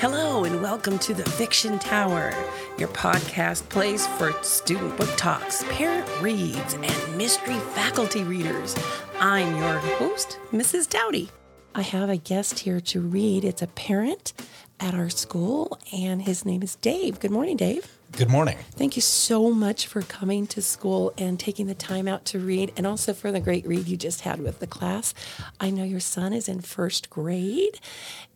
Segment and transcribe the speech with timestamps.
[0.00, 2.32] Hello, and welcome to the Fiction Tower,
[2.78, 8.76] your podcast place for student book talks, parent reads, and mystery faculty readers.
[9.18, 10.86] I'm your host, Mrs.
[10.86, 11.30] Dowty.
[11.74, 13.44] I have a guest here to read.
[13.44, 14.34] It's a parent
[14.78, 17.18] at our school, and his name is Dave.
[17.18, 17.97] Good morning, Dave.
[18.12, 18.58] Good morning.
[18.72, 22.72] Thank you so much for coming to school and taking the time out to read,
[22.76, 25.14] and also for the great read you just had with the class.
[25.60, 27.78] I know your son is in first grade,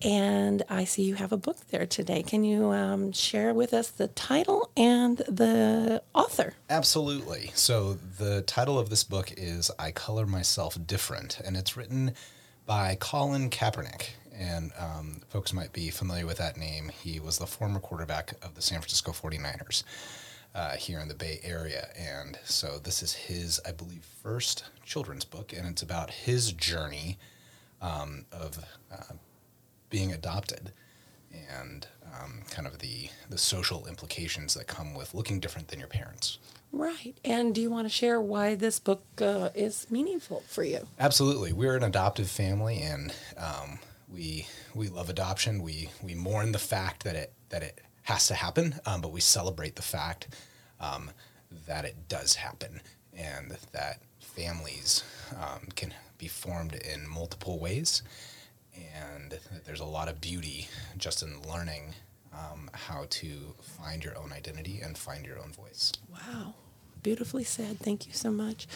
[0.01, 2.23] and I see you have a book there today.
[2.23, 6.55] Can you um, share with us the title and the author?
[6.71, 7.51] Absolutely.
[7.55, 12.13] So, the title of this book is I Color Myself Different, and it's written
[12.67, 16.91] by Colin Kaepernick and um, folks might be familiar with that name.
[17.03, 19.85] He was the former quarterback of the San Francisco 49ers
[20.55, 21.89] uh, here in the Bay Area.
[21.97, 27.19] And so this is his, I believe, first children's book, and it's about his journey
[27.81, 28.59] um, of
[28.93, 29.15] uh,
[29.91, 30.73] being adopted
[31.59, 31.87] and
[32.21, 36.39] um, kind of the, the social implications that come with looking different than your parents.
[36.73, 37.15] Right.
[37.25, 40.87] And do you want to share why this book uh, is meaningful for you?
[40.99, 41.53] Absolutely.
[41.53, 43.79] We're an adoptive family, and um,
[44.13, 45.63] we we love adoption.
[45.63, 49.21] We we mourn the fact that it that it has to happen, um, but we
[49.21, 50.29] celebrate the fact
[50.81, 51.11] um,
[51.67, 52.81] that it does happen,
[53.17, 55.05] and that families
[55.37, 58.03] um, can be formed in multiple ways,
[58.75, 61.95] and there's a lot of beauty just in learning
[62.33, 65.93] um, how to find your own identity and find your own voice.
[66.11, 66.55] Wow.
[67.03, 67.81] Beautifully said.
[67.81, 68.69] Thank you so much.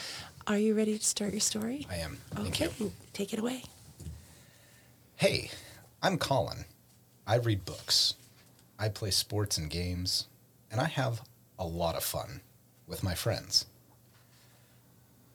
[0.48, 1.86] Are you ready to start your story?
[1.88, 2.18] I am.
[2.36, 2.68] Okay.
[3.12, 3.62] Take it away.
[5.18, 5.50] Hey,
[6.02, 6.66] I'm Colin.
[7.26, 8.16] I read books.
[8.78, 10.26] I play sports and games,
[10.70, 11.22] and I have
[11.58, 12.42] a lot of fun
[12.86, 13.64] with my friends.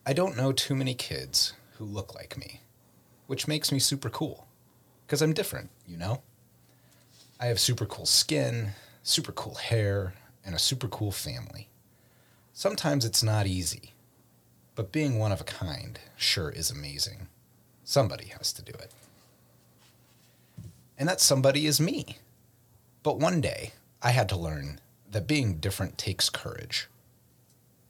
[0.06, 2.62] I don't know too many kids who look like me,
[3.26, 4.46] which makes me super cool,
[5.08, 6.22] because I'm different, you know?
[7.40, 10.14] I have super cool skin, super cool hair,
[10.46, 11.70] and a super cool family.
[12.54, 13.94] Sometimes it's not easy,
[14.76, 17.30] but being one of a kind sure is amazing.
[17.84, 18.92] Somebody has to do it
[21.02, 22.20] and that somebody is me.
[23.02, 23.72] But one day,
[24.04, 24.80] I had to learn
[25.10, 26.90] that being different takes courage.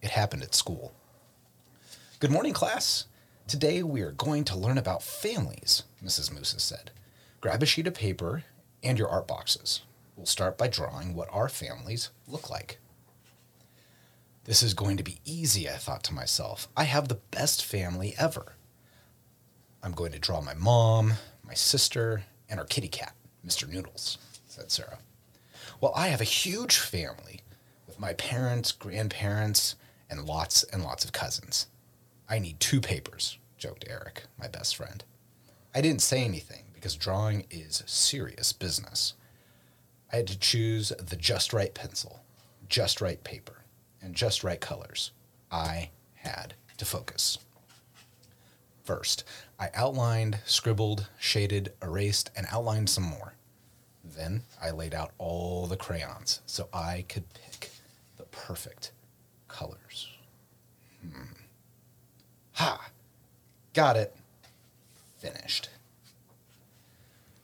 [0.01, 0.93] It happened at school.
[2.21, 3.07] Good morning, class.
[3.47, 6.31] Today we are going to learn about families, Mrs.
[6.31, 6.91] Musa said.
[7.41, 8.45] Grab a sheet of paper
[8.81, 9.81] and your art boxes.
[10.15, 12.79] We'll start by drawing what our families look like.
[14.45, 16.69] This is going to be easy, I thought to myself.
[16.77, 18.55] I have the best family ever.
[19.83, 23.15] I'm going to draw my mom, my sister, and our kitty cat,
[23.47, 23.67] Mr.
[23.67, 24.99] Noodles, said Sarah.
[25.79, 27.41] Well, I have a huge family
[27.87, 29.75] with my parents, grandparents,
[30.09, 31.67] and lots and lots of cousins.
[32.29, 35.03] I need two papers, joked Eric, my best friend.
[35.73, 39.13] I didn't say anything because drawing is serious business.
[40.11, 42.19] I had to choose the just right pencil,
[42.67, 43.63] just right paper,
[44.01, 45.11] and just right colors.
[45.49, 47.37] I had to focus.
[48.91, 49.23] First,
[49.57, 53.35] I outlined, scribbled, shaded, erased, and outlined some more.
[54.03, 57.69] Then I laid out all the crayons so I could pick
[58.17, 58.91] the perfect
[59.47, 60.09] colors.
[61.01, 61.31] Hmm.
[62.55, 62.89] Ha!
[63.73, 64.13] Got it.
[65.19, 65.69] Finished.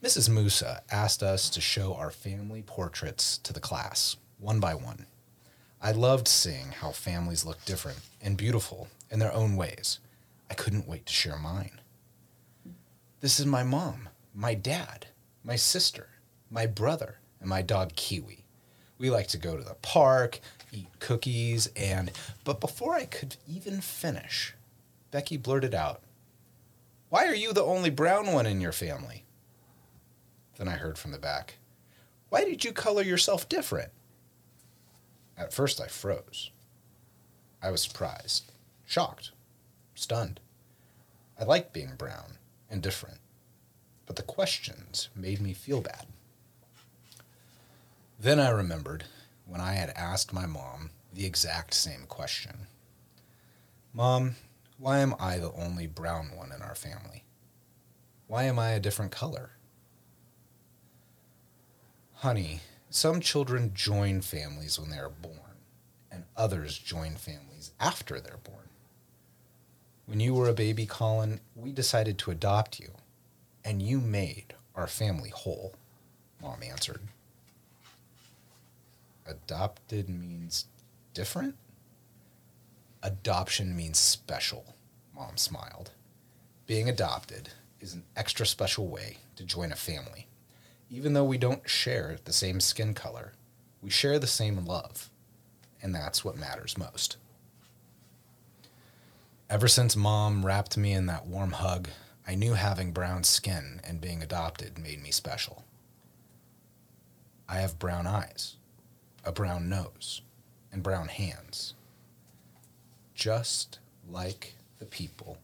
[0.04, 0.28] Mrs.
[0.28, 5.06] Musa asked us to show our family portraits to the class, one by one.
[5.82, 10.00] I loved seeing how families look different and beautiful in their own ways.
[10.50, 11.82] I couldn't wait to share mine.
[13.20, 15.08] This is my mom, my dad,
[15.44, 16.10] my sister,
[16.50, 18.46] my brother, and my dog Kiwi.
[18.98, 20.40] We like to go to the park,
[20.72, 22.12] eat cookies, and.
[22.44, 24.56] But before I could even finish,
[25.12, 26.02] Becky blurted out,
[27.10, 29.24] Why are you the only brown one in your family?
[30.58, 31.58] Then I heard from the back,
[32.30, 33.92] Why did you color yourself different?
[35.38, 36.52] At first, I froze.
[37.62, 38.52] I was surprised,
[38.86, 39.32] shocked,
[39.98, 40.40] stunned.
[41.40, 42.38] I liked being brown
[42.70, 43.20] and different,
[44.06, 46.06] but the questions made me feel bad.
[48.20, 49.06] Then I remembered
[49.46, 52.68] when I had asked my mom the exact same question
[53.94, 54.36] Mom,
[54.78, 57.24] why am I the only brown one in our family?
[58.28, 59.52] Why am I a different color?
[62.16, 65.62] Honey, some children join families when they are born,
[66.12, 68.70] and others join families after they're born.
[70.08, 72.92] When you were a baby, Colin, we decided to adopt you,
[73.66, 75.76] and you made our family whole,
[76.42, 77.02] Mom answered.
[79.28, 80.66] Adopted means
[81.14, 81.56] different?
[83.04, 84.76] Adoption means special,
[85.14, 85.92] Mom smiled.
[86.68, 87.50] Being adopted
[87.82, 90.28] is an extra special way to join a family.
[90.90, 93.34] Even though we don't share the same skin color,
[93.82, 95.10] we share the same love,
[95.82, 97.18] and that's what matters most.
[99.50, 101.88] Ever since mom wrapped me in that warm hug,
[102.28, 105.64] I knew having brown skin and being adopted made me special.
[107.48, 108.58] I have brown eyes,
[109.24, 110.22] a brown nose,
[110.70, 111.76] and brown hands,
[113.16, 115.38] just like the people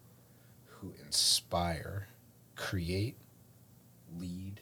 [0.66, 2.10] who inspire,
[2.58, 3.16] create,
[4.20, 4.60] lead,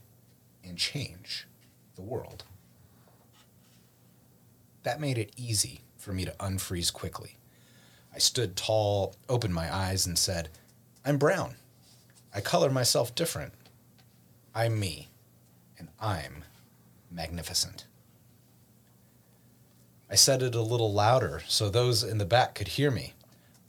[0.63, 1.47] and change
[1.95, 2.43] the world.
[4.83, 7.37] That made it easy for me to unfreeze quickly.
[8.13, 10.49] I stood tall, opened my eyes, and said,
[11.05, 11.55] I'm brown.
[12.33, 13.53] I color myself different.
[14.53, 15.09] I'm me,
[15.79, 16.43] and I'm
[17.09, 17.85] magnificent.
[20.09, 23.13] I said it a little louder so those in the back could hear me.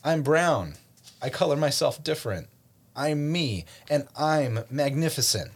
[0.02, 0.74] I'm brown.
[1.22, 2.48] I color myself different.
[2.96, 5.52] I'm me, and I'm magnificent.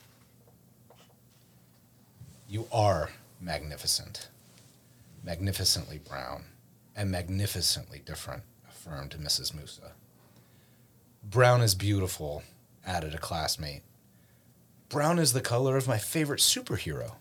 [2.48, 3.10] You are
[3.40, 4.28] magnificent,
[5.24, 6.44] magnificently brown,
[6.94, 8.44] and magnificently different,
[8.86, 9.54] affirmed Mrs.
[9.54, 9.92] Musa.
[11.22, 12.42] Brown is beautiful,
[12.86, 13.82] added a classmate.
[14.88, 17.12] Brown is the color of my favorite superhero.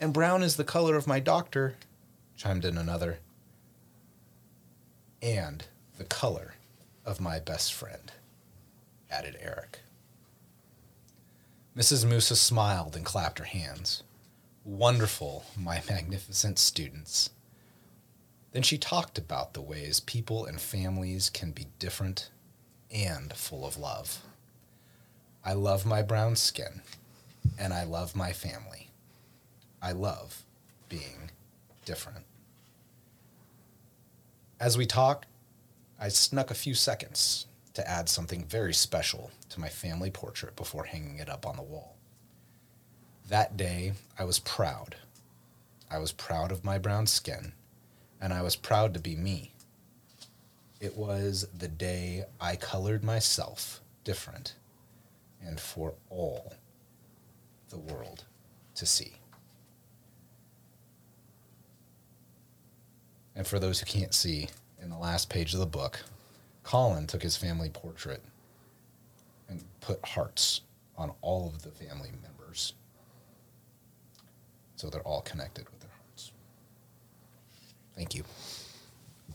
[0.00, 1.74] And brown is the color of my doctor,
[2.36, 3.18] chimed in another.
[5.20, 5.64] And
[5.98, 6.54] the color
[7.04, 8.12] of my best friend,
[9.10, 9.80] added Eric.
[11.76, 12.06] Mrs.
[12.06, 14.02] Musa smiled and clapped her hands.
[14.64, 17.30] Wonderful, my magnificent students.
[18.56, 22.30] Then she talked about the ways people and families can be different
[22.90, 24.22] and full of love.
[25.44, 26.80] I love my brown skin,
[27.58, 28.88] and I love my family.
[29.82, 30.42] I love
[30.88, 31.30] being
[31.84, 32.24] different.
[34.58, 35.26] As we talked,
[36.00, 37.44] I snuck a few seconds
[37.74, 41.62] to add something very special to my family portrait before hanging it up on the
[41.62, 41.94] wall.
[43.28, 44.96] That day, I was proud.
[45.90, 47.52] I was proud of my brown skin,
[48.20, 49.52] and I was proud to be me.
[50.80, 54.54] It was the day I colored myself different
[55.44, 56.54] and for all
[57.70, 58.24] the world
[58.74, 59.16] to see.
[63.34, 64.48] And for those who can't see,
[64.80, 66.00] in the last page of the book,
[66.62, 68.22] Colin took his family portrait
[69.48, 70.62] and put hearts
[70.96, 72.74] on all of the family members.
[74.76, 75.90] So they're all connected with their.
[77.96, 78.24] Thank you.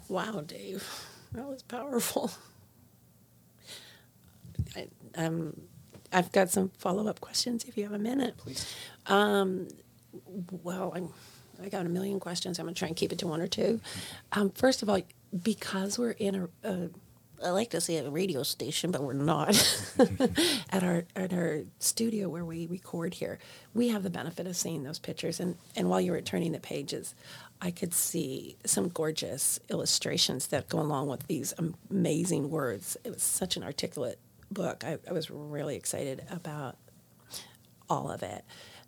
[0.09, 0.87] Wow, Dave.
[1.33, 2.31] That was powerful.
[4.75, 5.61] I, um,
[6.13, 8.37] I've got some follow up questions if you have a minute.
[8.37, 8.65] Please.
[10.63, 11.09] Well, I'm,
[11.63, 12.59] I got a million questions.
[12.59, 13.81] I'm going to try and keep it to one or two.
[14.33, 15.01] Um, first of all,
[15.43, 16.89] because we're in a, a
[17.43, 19.49] I like to say a radio station, but we're not
[20.71, 23.39] at our at our studio where we record here.
[23.73, 26.59] We have the benefit of seeing those pictures, and and while you were turning the
[26.59, 27.15] pages,
[27.61, 31.53] I could see some gorgeous illustrations that go along with these
[31.89, 32.97] amazing words.
[33.03, 34.17] It was such an articulate
[34.49, 34.83] book.
[34.83, 36.77] I, I was really excited about
[37.87, 38.43] all of it,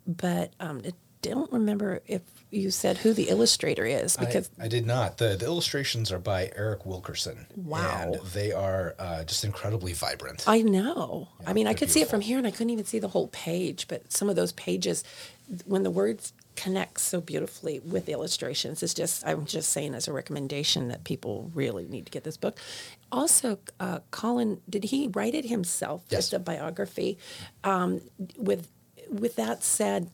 [0.06, 0.92] but um, I
[1.22, 5.18] don't remember if you said who the illustrator is because I, I did not.
[5.18, 7.46] The, the illustrations are by Eric Wilkerson.
[7.56, 8.02] Wow.
[8.02, 10.44] And they are uh, just incredibly vibrant.
[10.46, 11.28] I know.
[11.46, 13.28] I mean, I could see it from here and I couldn't even see the whole
[13.28, 15.02] page, but some of those pages,
[15.64, 20.08] when the words connect so beautifully with the illustrations, it's just, I'm just saying as
[20.08, 22.58] a recommendation that people really need to get this book.
[23.10, 26.04] Also, uh, Colin, did he write it himself?
[26.08, 26.18] Yes.
[26.18, 27.18] Just a biography.
[27.62, 28.00] Um,
[28.36, 28.68] with,
[29.08, 30.10] with that said,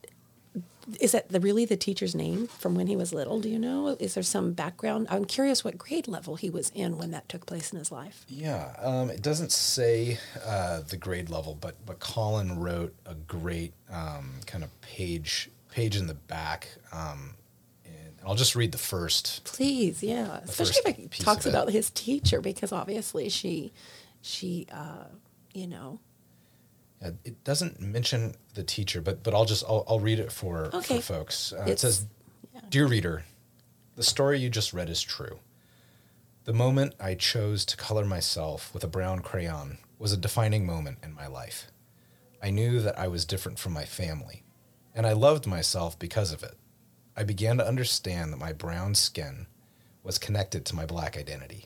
[0.99, 3.39] is that the, really the teacher's name from when he was little?
[3.39, 3.95] Do you know?
[3.99, 5.07] Is there some background?
[5.09, 8.25] I'm curious what grade level he was in when that took place in his life.
[8.27, 13.73] Yeah, um, it doesn't say uh, the grade level, but but Colin wrote a great
[13.91, 16.67] um, kind of page page in the back.
[16.93, 17.35] Um,
[17.85, 19.43] and I'll just read the first.
[19.45, 20.41] Please, yeah.
[20.43, 21.57] Especially if it talks of it.
[21.57, 23.73] about his teacher, because obviously she,
[24.21, 25.05] she, uh,
[25.53, 25.99] you know.
[27.25, 30.97] It doesn't mention the teacher, but but I'll just I'll, I'll read it for Okay.
[30.97, 31.51] for folks.
[31.51, 32.05] Uh, it says,
[32.53, 32.59] yeah.
[32.69, 33.23] "Dear reader,
[33.95, 35.39] the story you just read is true.
[36.43, 40.99] The moment I chose to color myself with a brown crayon was a defining moment
[41.01, 41.71] in my life.
[42.41, 44.43] I knew that I was different from my family,
[44.95, 46.55] and I loved myself because of it.
[47.15, 49.47] I began to understand that my brown skin
[50.03, 51.65] was connected to my black identity.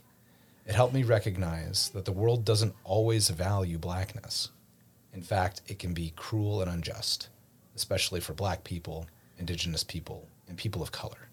[0.66, 4.50] It helped me recognize that the world doesn't always value blackness.
[5.14, 7.30] In fact, it can be cruel and unjust,
[7.76, 11.30] especially for black people, indigenous people, and people of color.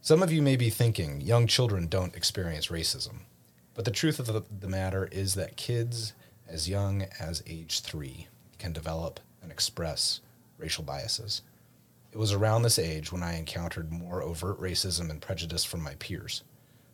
[0.00, 3.22] Some of you may be thinking young children don't experience racism,
[3.74, 4.26] but the truth of
[4.60, 6.12] the, matter is that kids
[6.48, 10.20] as young as age three can develop and express
[10.58, 11.42] racial biases.
[12.12, 15.94] It was around this age when I encountered more overt racism and prejudice from my
[15.96, 16.42] peers.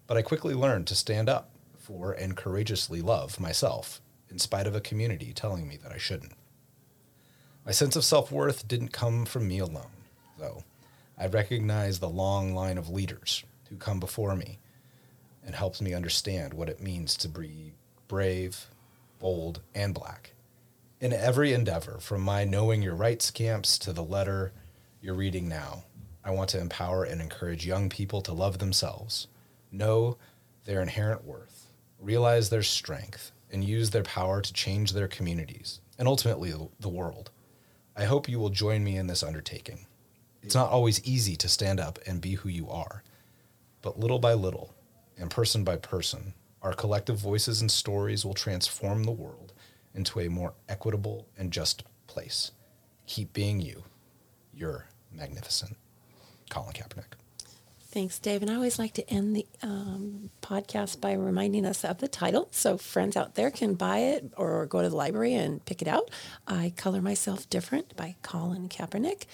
[0.06, 4.00] But I quickly learned to stand up for and courageously love myself,
[4.30, 6.32] in spite of a community telling me that I shouldn't.
[7.64, 10.06] My sense of self worth didn't come from me alone,
[10.38, 10.64] though.
[11.16, 14.58] I recognize the long line of leaders who come before me
[15.44, 17.74] and helps me understand what it means to be
[18.08, 18.66] brave,
[19.18, 20.32] bold, and black.
[21.02, 24.52] In every endeavor, from my Knowing Your Rights camps to the letter
[25.00, 25.82] you're reading now,
[26.24, 29.26] I want to empower and encourage young people to love themselves,
[29.72, 30.16] know
[30.64, 31.66] their inherent worth,
[31.98, 37.32] realize their strength, and use their power to change their communities and ultimately the world.
[37.96, 39.86] I hope you will join me in this undertaking.
[40.40, 43.02] It's not always easy to stand up and be who you are,
[43.80, 44.72] but little by little,
[45.18, 49.52] and person by person, our collective voices and stories will transform the world
[49.94, 52.52] into a more equitable and just place.
[53.06, 53.84] Keep being you.
[54.54, 55.76] You're magnificent.
[56.50, 57.14] Colin Kaepernick.
[57.92, 58.40] Thanks, Dave.
[58.40, 62.48] And I always like to end the um, podcast by reminding us of the title
[62.50, 65.88] so friends out there can buy it or go to the library and pick it
[65.88, 66.10] out.
[66.48, 69.24] I Color Myself Different by Colin Kaepernick.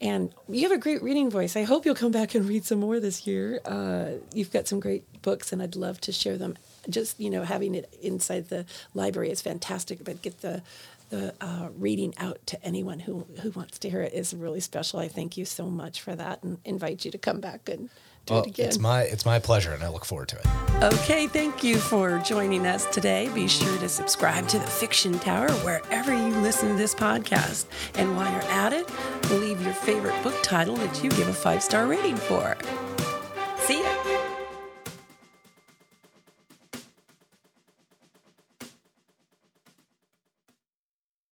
[0.00, 1.56] And you have a great reading voice.
[1.56, 3.60] I hope you'll come back and read some more this year.
[3.66, 6.56] Uh, you've got some great books, and I'd love to share them.
[6.90, 10.62] Just you know, having it inside the library is fantastic, but get the
[11.10, 14.98] the uh, reading out to anyone who who wants to hear it is really special.
[15.00, 17.90] I thank you so much for that, and invite you to come back and
[18.26, 18.68] do well, it again.
[18.68, 20.46] It's my it's my pleasure, and I look forward to it.
[20.94, 23.28] Okay, thank you for joining us today.
[23.34, 27.66] Be sure to subscribe to the Fiction Tower wherever you listen to this podcast,
[27.96, 28.88] and while you're at it,
[29.30, 32.56] leave your favorite book title that you give a five star rating for.